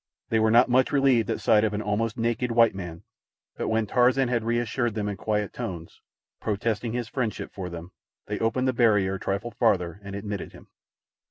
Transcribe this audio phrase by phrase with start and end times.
[0.29, 3.03] They were not much relieved at sight of an almost naked white man;
[3.55, 6.01] but when Tarzan had reassured them in quiet tones,
[6.39, 7.91] protesting his friendship for them,
[8.25, 10.69] they opened the barrier a trifle farther and admitted him.